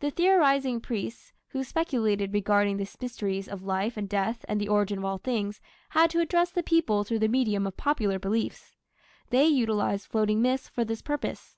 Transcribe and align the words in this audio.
The 0.00 0.10
theorizing 0.10 0.80
priests, 0.80 1.32
who 1.50 1.62
speculated 1.62 2.34
regarding 2.34 2.76
the 2.76 2.90
mysteries 3.00 3.46
of 3.46 3.62
life 3.62 3.96
and 3.96 4.08
death 4.08 4.44
and 4.48 4.60
the 4.60 4.66
origin 4.68 4.98
of 4.98 5.04
all 5.04 5.18
things, 5.18 5.60
had 5.90 6.10
to 6.10 6.18
address 6.18 6.50
the 6.50 6.64
people 6.64 7.04
through 7.04 7.20
the 7.20 7.28
medium 7.28 7.64
of 7.64 7.76
popular 7.76 8.18
beliefs. 8.18 8.74
They 9.30 9.46
utilized 9.46 10.08
floating 10.08 10.42
myths 10.42 10.66
for 10.68 10.84
this 10.84 11.02
purpose. 11.02 11.56